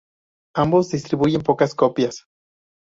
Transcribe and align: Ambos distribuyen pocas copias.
Ambos 0.55 0.89
distribuyen 0.89 1.43
pocas 1.43 1.75
copias. 1.75 2.25